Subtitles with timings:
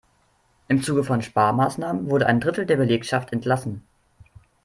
[0.67, 3.83] Im Zuge von Sparmaßnahmen wurde ein Drittel der Belegschaft entlassen.